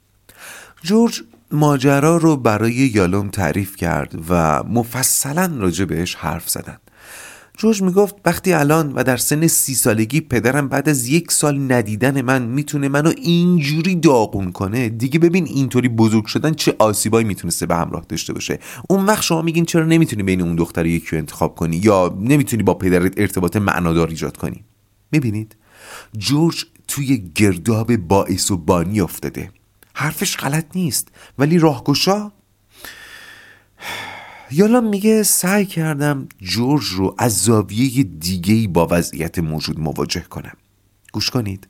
[0.85, 6.77] جورج ماجرا رو برای یالوم تعریف کرد و مفصلا راجع بهش حرف زدن.
[7.59, 12.23] جورج می‌گفت وقتی الان و در سن سی سالگی پدرم بعد از یک سال ندیدن
[12.23, 17.77] من می‌تونه منو اینجوری داغون کنه دیگه ببین اینطوری بزرگ شدن چه آسیبایی می‌تونسته به
[17.77, 18.59] همراه داشته باشه.
[18.89, 22.75] اون وقت شما میگین چرا نمی‌تونی بین اون دختر یکی انتخاب کنی یا نمی‌تونی با
[22.75, 24.65] پدرت ارتباط معنادار ایجاد کنی؟
[25.13, 25.57] می‌بینید
[26.19, 29.51] جورج توی گرداب باعث و بانی افتاده.
[29.95, 31.09] حرفش غلط نیست.
[31.39, 32.33] ولی راهگشا؟
[34.51, 40.57] یالا میگه سعی کردم جورج رو از زاویه دیگهی با وضعیت موجود مواجه کنم.
[41.13, 41.69] گوش کنید.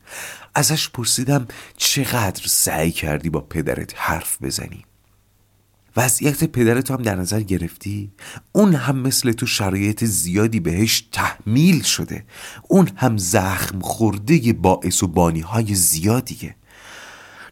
[0.55, 4.85] ازش پرسیدم چقدر سعی کردی با پدرت حرف بزنی؟
[5.97, 8.13] وضعیت پدرت هم در نظر گرفتی؟
[8.53, 12.25] اون هم مثل تو شرایط زیادی بهش تحمیل شده.
[12.69, 16.57] اون هم زخم خورده باعث و بانی های زیادیه.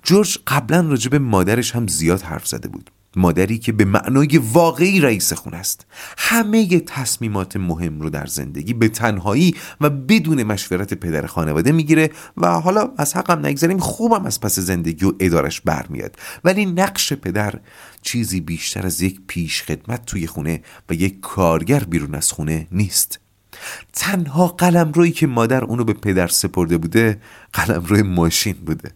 [0.03, 2.91] جورج قبلا راجع به مادرش هم زیاد حرف زده بود.
[3.17, 5.87] مادری که به معنای واقعی رئیس خونه است.
[6.19, 12.61] همه تصمیمات مهم رو در زندگی به تنهایی و بدون مشورت پدر خانواده می‌گیره و
[12.61, 16.17] حالا از حقم نگذاریم خوبم از پس زندگی و ادارش برمیاد.
[16.45, 17.61] ولی نقش پدر
[18.03, 23.19] چیزی بیشتر از یک پیش خدمت توی خونه و یک کارگر بیرون از خونه نیست.
[23.93, 27.21] تنها قلم روی که مادر اونو به پدر سپرده بوده
[27.53, 28.91] قلم روی ماشین بوده.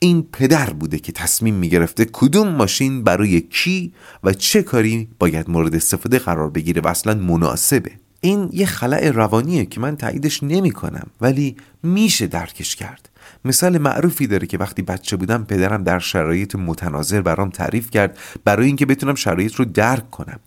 [0.00, 3.92] این پدر بوده که تصمیم می‌گرفته کدوم ماشین برای کی
[4.24, 7.90] و چه کاری باید مورد استفاده قرار بگیره و اصلا مناسبه.
[8.20, 13.08] این یه خلع روانیه که من تاییدش نمی کنم ولی میشه درکش کرد.
[13.44, 18.66] مثال معروفی داره که وقتی بچه بودم پدرم در شرایط متناظر برام تعریف کرد برای
[18.66, 20.40] اینکه بتونم شرایط رو درک کنم.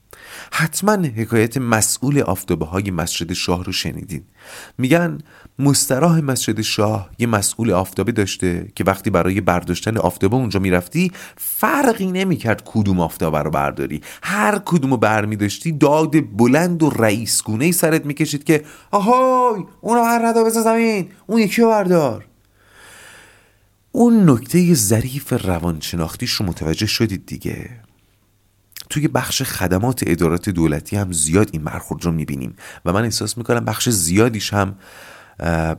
[0.51, 4.23] حتما حکایت مسئول آفتابه های مسجد شاه رو شنیدین.
[4.77, 5.17] میگن
[5.59, 12.11] مستراح مسجد شاه یه مسئول آفتابه داشته که وقتی برای برداشتن آفتابه اونجا می‌رفتی فرقی
[12.11, 14.01] نمی‌کرد کدوم آفتابه رو برداری.
[14.23, 20.49] هر کدومو برمی داشتی داد بلند و رئیسگونه سرت می‌کشید که آهای اونو هر ندا
[20.49, 22.25] زمین اون یکی رو بردار.
[23.91, 27.69] اون نکته ظریف روانشناختیش رو متوجه شدید دیگه.
[28.89, 33.65] توی بخش خدمات ادارات دولتی هم زیاد این برخورد رو می‌بینیم و من احساس می‌کنم
[33.65, 34.75] بخش زیادیش هم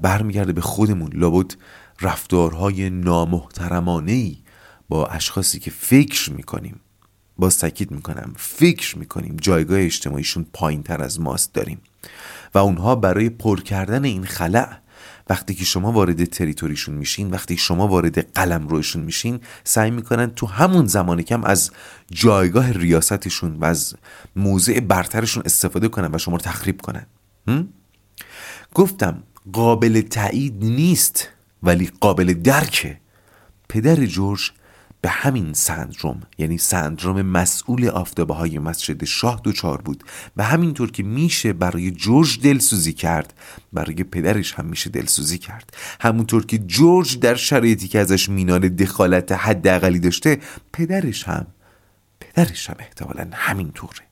[0.03, 1.11] برمیگرده به خودمون.
[1.14, 1.55] لابد
[2.01, 4.37] رفتارهای نامحترمانه ای
[4.88, 6.81] با اشخاصی که فکر می‌کنیم
[7.37, 11.81] با سکیت می‌کنم فکر می‌کنیم جایگاه اجتماعیشون پایین تر از ماست داریم.
[12.55, 14.77] و اونها برای پر کردن این خلع
[15.29, 20.46] وقتی که شما وارد تریتوریشون میشین وقتی شما وارد قلم روشون میشین سعی می‌کنن تو
[20.46, 21.70] همون زمان کم از
[22.11, 23.94] جایگاه ریاستشون و از
[24.37, 27.07] موضع برترشون استفاده کنن و شما رو تخریب کنن.
[28.75, 31.29] گفتم قابل تایید نیست
[31.62, 33.00] ولی قابل درکه
[33.68, 34.50] پدر جورج
[35.03, 40.05] به همین سندروم یعنی سندروم مسئول آفتابه های مسجد شاه دوچار بود.
[40.37, 43.35] و همینطور که میشه برای جورج دلسوزی کرد
[43.72, 45.76] برای پدرش هم میشه دلسوزی کرد.
[46.00, 50.38] همونطور که جورج در شرایطی که ازش مینال دخالت حداقلی داشته
[50.72, 51.46] پدرش هم
[52.20, 54.10] پدرش هم احتمالا همینطوره.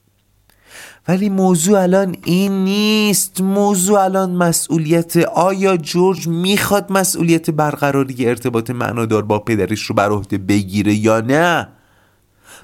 [1.08, 3.40] ولی موضوع الان این نیست.
[3.40, 10.38] موضوع الان مسئولیت آیا جورج می‌خواد مسئولیت برقراری ارتباط معنادار با پدرش رو بر عهده
[10.38, 11.68] بگیره یا نه؟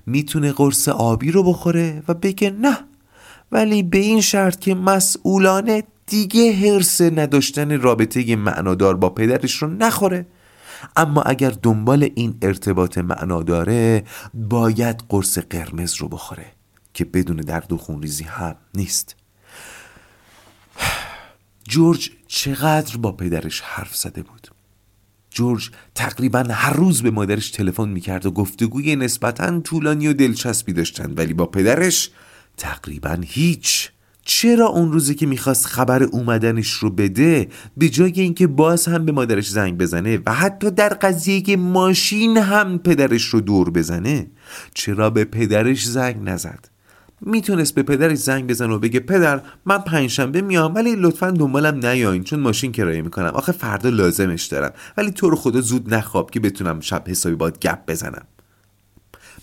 [0.07, 2.79] می‌تونه قرص آبی رو بخوره و بگه نه.
[3.53, 10.27] ولی به این شرط که مسئولانه دیگه حرس نداشتن رابطه معنادار با پدرش رو نخوره.
[10.97, 14.05] اما اگر دنبال این ارتباط معناداره
[14.35, 16.47] باید قرص قرمز رو بخوره.
[16.95, 19.17] که بدون درد و خونریزی هم نیست.
[21.69, 24.49] جورج چقدر با پدرش حرف زده بود.
[25.31, 31.19] جورج تقریبا هر روز به مادرش تلفن می‌کرد و گفتگوی نسبتا طولانی و دلچسبی داشتند
[31.19, 32.11] ولی با پدرش
[32.57, 33.91] تقریبا هیچ.
[34.25, 39.13] چرا اون روزی که می‌خواست خبر اومدنش رو بده به جای اینکه باز هم به
[39.13, 44.27] مادرش زنگ بزنه و حتی در قضیه که ماشین هم پدرش رو دور بزنه
[44.75, 46.74] چرا به پدرش زنگ نزد؟
[47.27, 52.25] می‌تونست به پدرش زنگ بزنه و بگه پدر من پنجشنبه میام ولی لطفا دنبالم نیاین
[52.25, 53.27] چون ماشین کرایه می‌کنم.
[53.35, 54.73] آخه فردا لازمش دارم.
[54.97, 58.27] ولی تو رو خدا زود نخواب که بتونم شب حسابی باید گپ بزنم.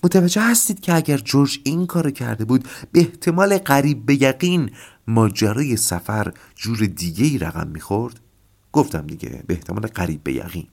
[0.04, 4.70] متوجه هستید که اگر جورج این کار کرده بود به احتمال قریب به یقین
[5.08, 8.20] ماجرای سفر جور دیگه ای رقم می‌خورد؟
[8.72, 10.68] گفتم دیگه به احتمال قریب به یقین.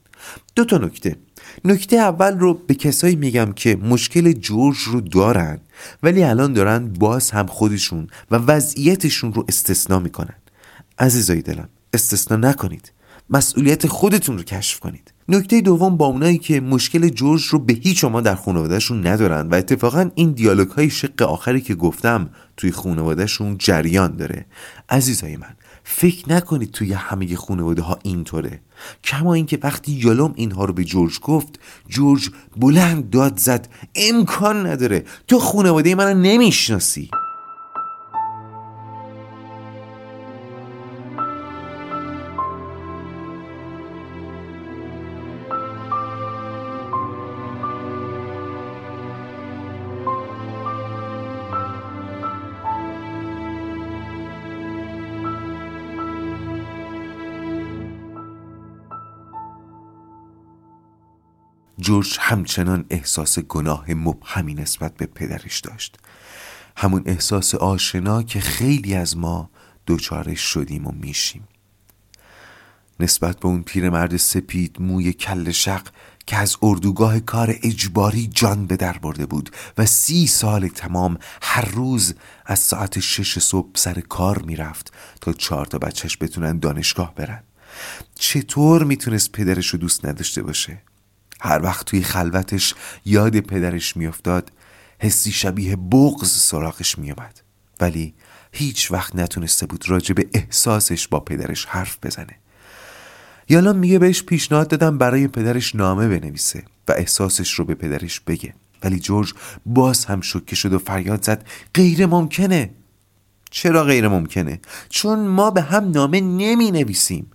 [0.55, 1.15] دو تا نکته.
[1.65, 5.59] نکته اول رو به کسایی میگم که مشکل جورج رو دارن
[6.03, 10.35] ولی الان دارن باز هم خودشون و وضعیتشون رو استثنا می‌کنن.
[10.99, 12.91] عزیزای دلم استثنا نکنید.
[13.29, 15.13] مسئولیت خودتون رو کشف کنید.
[15.29, 19.55] نکته دوم با اونایی که مشکل جورج رو به هیچ شما در خانوادهشون ندارن و
[19.55, 24.45] اتفاقا این دیالوگ های شق آخری که گفتم توی خانوادهشون جریان داره.
[24.89, 28.59] عزیزای من فکر نکنید توی همه خانواده ها اینطوره.
[29.03, 35.05] کما اینکه وقتی یالوم اینها رو به جورج گفت جورج بلند داد زد امکان نداره.
[35.27, 37.09] تو خانواده منو نمی‌شناسی.
[61.89, 65.97] جورج همچنان احساس گناه مبهمی نسبت به پدرش داشت.
[66.77, 69.49] همون احساس آشنا که خیلی از ما
[69.85, 71.47] دوچارش شدیم و میشیم.
[72.99, 75.81] نسبت به اون پیرمرد سپید موی کل شق
[76.25, 81.65] که از اردوگاه کار اجباری جان به در برده بود و سی سال تمام هر
[81.65, 87.43] روز از ساعت شش صبح سر کار می‌رفت تا چهار تا بچهش بتونن دانشگاه برن.
[88.15, 90.81] چطور می‌تونست پدرش رو دوست نداشته باشه؟
[91.41, 92.75] هر وقت توی خلوتش
[93.05, 94.51] یاد پدرش میافتاد
[94.99, 97.41] حسی شبیه بغز سراغش میومد
[97.79, 98.13] ولی
[98.51, 102.35] هیچ وقت نتونسته بود راجع به احساسش با پدرش حرف بزنه.
[103.49, 108.53] یالا میگه بهش پیشنهاد دادم برای پدرش نامه بنویسه و احساسش رو به پدرش بگه.
[108.83, 109.33] ولی جورج
[109.65, 112.69] باز هم شکه شد و فریاد زد غیر ممکنه.
[113.51, 117.31] چرا غیر ممکنه؟ چون ما به هم نامه نمی نویسیم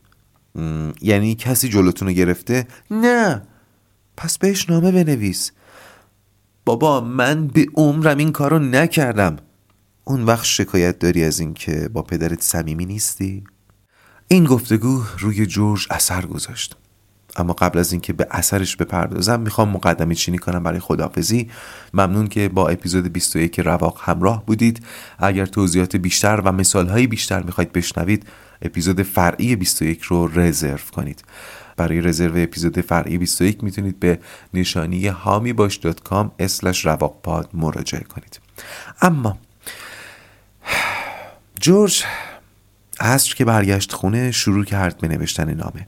[1.02, 3.42] یعنی کسی جلوتون رو گرفته؟ نه.
[4.16, 5.52] پس بهش نامه بنویس.
[6.64, 9.36] بابا من به عمرم این کارو نکردم.
[10.04, 13.44] اون وقت شکایت داری از اینکه با پدرت صمیمی نیستی؟
[14.28, 16.76] این گفتگو روی جورج اثر گذاشت.
[17.36, 21.50] اما قبل از اینکه به اثرش بپردازم می‌خوام مقدمه چینی کنم برای خدافزی
[21.94, 24.86] ممنون که با اپیزود 21 رواق همراه بودید.
[25.18, 28.26] اگر توضیحات بیشتر و مثالهای بیشتر می‌خواید بشنوید
[28.62, 31.24] اپیزود فرعی 21 رو رزرو کنید.
[31.76, 34.18] برای رزرو اپیزود فرعی 21 می‌تونید به
[34.54, 36.30] نشانی هامی باش دات کام
[36.84, 38.40] رواقپاد مراجعه کنید.
[39.02, 39.38] اما
[41.60, 42.04] جورج
[43.00, 45.86] عصر که برگشت خونه شروع کرد به نوشتن نامه.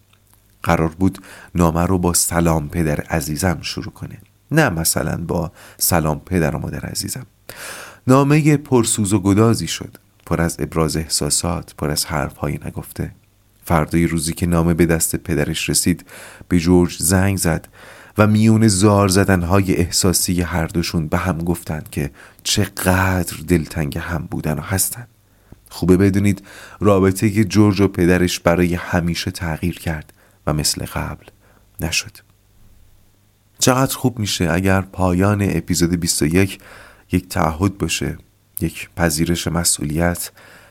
[0.62, 1.18] قرار بود
[1.54, 4.18] نامه رو با سلام پدر عزیزم شروع کنه.
[4.50, 7.26] نه مثلا با سلام پدر و مادر عزیزم.
[8.06, 9.96] نامه پرسوز و گدازی شد.
[10.26, 13.12] پر از ابراز احساسات پر از حرف های نگفته.
[13.66, 16.06] فردای روزی که نامه به دست پدرش رسید
[16.48, 17.68] به جورج زنگ زد
[18.18, 22.10] و میون زار زدنهای احساسی هر دوشون به هم گفتند که
[22.42, 25.06] چقدر دلتنگ هم بودن و هستن.
[25.70, 26.46] خوبه بدونید
[26.80, 30.12] رابطه که جورج و پدرش برای همیشه تغییر کرد
[30.46, 31.26] و مثل قبل
[31.80, 32.16] نشد.
[33.58, 36.58] چقدر خوب میشه اگر پایان اپیزود 21
[37.12, 38.18] یک تعهد باشه
[38.60, 40.30] یک پذیرش مسئولیت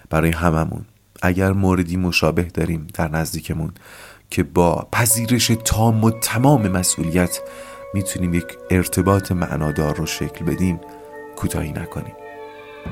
[0.09, 0.85] برای هممون.
[1.21, 3.71] اگر موردی مشابه داریم در نزدیکمون
[4.29, 7.39] که با پذیرش تام و تمام مسئولیت
[7.93, 10.79] می‌تونیم یک ارتباط معنادار رو شکل بدیم
[11.35, 12.15] کوتاهی نکنیم.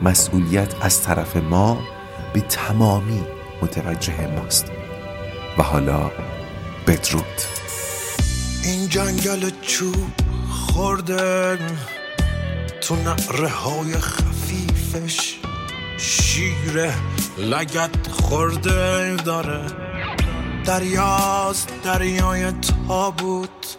[0.04, 1.80] مسئولیت از طرف ما
[2.34, 3.24] به تمامی
[3.62, 4.72] متوجه ماست.
[5.58, 6.12] و حالا
[6.88, 7.42] بدرود.
[8.64, 10.12] این جنگل چوب
[10.50, 11.58] خورده
[12.82, 15.43] تو نقره های خفیفش.
[15.98, 16.92] شیر
[17.38, 19.62] لگت خورده داره.
[20.66, 22.52] دریاست دریای
[22.88, 23.78] تابوت.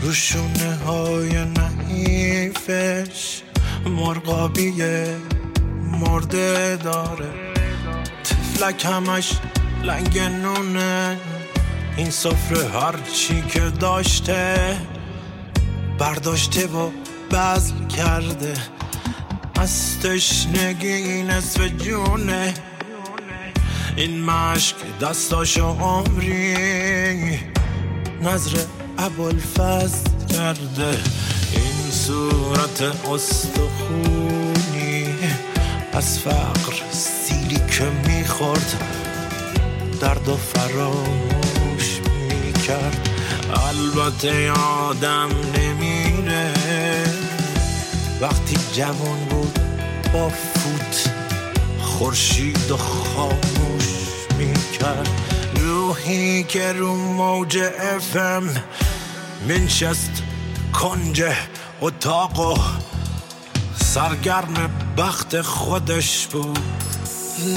[0.00, 3.42] روشونه های نحیفش
[3.86, 5.16] مرغابیه
[5.82, 7.28] مرده داره.
[8.24, 9.32] تفلک همش
[9.82, 11.16] لنگ نونه.
[11.96, 14.76] این سفره هرچی که داشته
[15.98, 16.90] برداشته و
[17.30, 18.54] بزل کرده.
[19.60, 22.54] از تشنگی نصف جونه.
[23.96, 27.38] این مشک دستاشو عمری.
[28.22, 28.58] نظر
[28.98, 29.94] ابوالفز
[30.30, 30.98] کرده.
[31.52, 32.82] این صورت
[33.12, 35.06] استخونی.
[35.92, 38.84] از فقر سیلی که می‌خورد.
[40.00, 43.08] درد و فراموش می‌کرد.
[43.54, 46.52] البته آدم نمیره.
[48.20, 49.49] وقتی جوان بود
[50.12, 51.10] با فوت
[51.80, 53.84] خورشید و خاموش
[54.38, 55.08] می‌کرد.
[55.54, 57.58] روحی که رو موج
[57.96, 58.42] افم
[59.48, 60.22] منشست
[60.72, 61.22] کنج
[61.80, 62.58] اتاق و
[63.84, 66.58] سرگرم بخت خودش بود.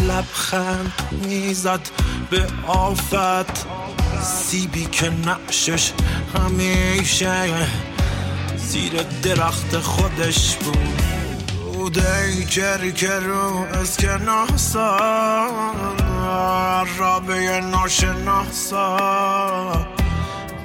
[0.08, 1.90] لبخند می‌زد
[2.30, 3.66] به آفت.
[4.24, 5.92] سیبی که نقشش
[6.38, 7.68] همیشه
[8.58, 11.13] زیر درخت خودش بود.
[11.94, 14.98] بوده چری که رو اسکناسا
[16.98, 18.98] رابه ناشناسا.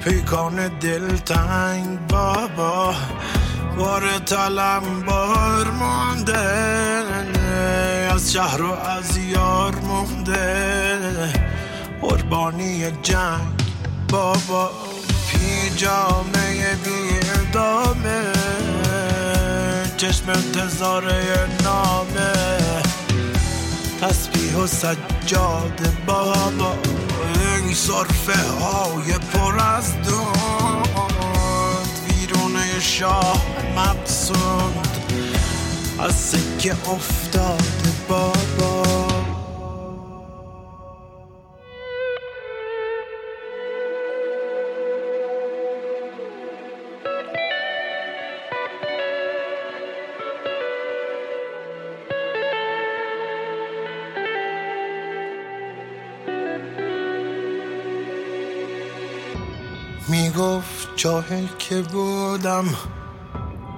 [0.03, 2.93] پیکان دلتنگ بابا
[3.77, 6.39] بار تلم بار مانده.
[8.13, 10.99] از شهر و از یار مونده
[12.01, 13.63] قربانی جنگ
[14.09, 14.71] بابا
[15.27, 18.38] پی جامعه بی ادامه
[19.99, 22.57] چشم انتظاره نامه.
[24.01, 26.77] تسبیح و سجاد بابا.
[27.35, 31.09] این صرفه های پر از دود
[32.07, 33.45] ویرونه شاه
[33.75, 34.87] مقصود.
[35.99, 38.68] از سکه افتاده بابا.
[60.09, 62.65] می‌گفت جاهل که بودم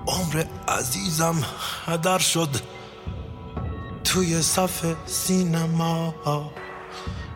[0.08, 1.36] عمر عزیزم
[1.86, 2.50] هدر شد.
[4.04, 6.14] توی صف سینما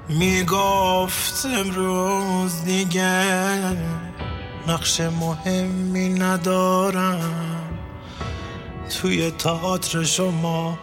[0.09, 3.77] می‌گفت امروز دیگه
[4.67, 7.79] نقش مهمی ندارم.
[9.01, 10.77] توی تئاتر شما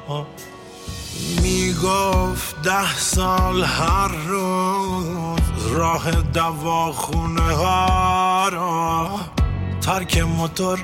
[1.43, 4.52] می‌گفت ده سال هر روز
[5.73, 9.11] راه دواخونه ها را.
[9.81, 10.79] ترک موتور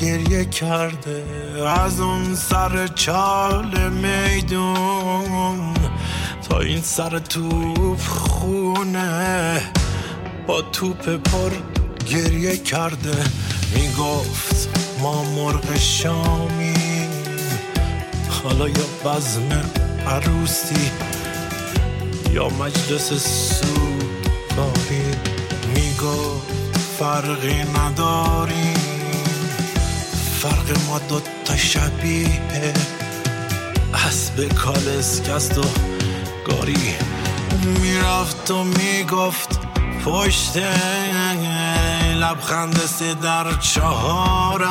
[0.00, 1.24] گریه کرده.
[1.66, 5.74] از اون سر چال میدون.
[6.48, 9.62] تا این سر توپ خونه
[10.46, 11.50] با توپ پر
[12.06, 13.24] گریه کرده.
[13.74, 14.68] می‌گفت
[15.00, 16.74] ما مرغ شامی.
[18.44, 19.62] حالا یا بزم
[20.06, 20.90] عروسی
[22.32, 23.12] یا مجلس
[24.50, 25.14] سوگاری
[25.74, 28.74] می‌گفت فرقی نداریم
[30.40, 32.74] فرق ما دوتا شبیه.
[34.06, 35.64] اسب کالسکست و
[36.46, 36.94] گاری.
[37.64, 39.60] می‌رفت و می‌گفت
[40.04, 40.56] پشت
[42.16, 44.70] لبخند سه در چهارم.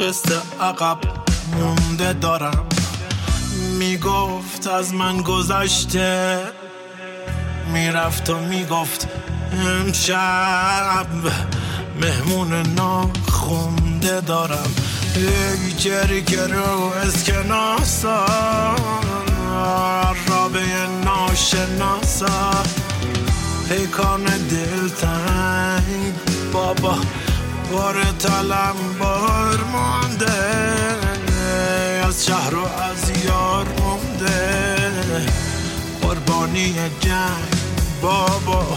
[0.00, 0.98] قصد عقب
[1.56, 2.66] مونده دارم.
[3.78, 6.38] می‌گفت از من گذشته.
[7.72, 9.08] می‌رفت و می‌گفت
[9.52, 11.06] امشب
[12.00, 14.70] مهمون ناخونده دارم.
[15.16, 18.26] ای جری که رو اسکناسا
[20.28, 20.60] رابه
[21.04, 22.50] ناشناسا.
[23.68, 26.14] پیکان دلتنگ
[26.52, 26.98] بابا
[27.72, 30.32] بار تلم بار مانده.
[32.06, 34.90] از شهر و از یار مونده
[36.02, 37.61] قربانی جنگ.
[38.02, 38.76] بابا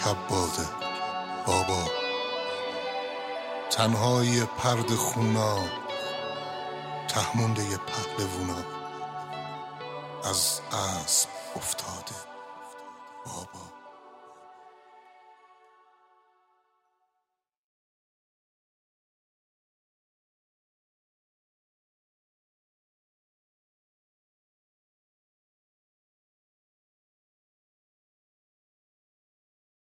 [0.00, 0.68] و کباده
[1.46, 1.90] بابا.
[3.70, 5.58] تنهای پرد خونا.
[7.08, 8.64] تهمونده پهلوونا.
[10.24, 12.29] از اسب افتاده.